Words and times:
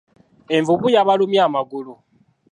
Envubu 0.55 0.87
yabalumye 0.95 1.39
amagulu. 1.47 1.93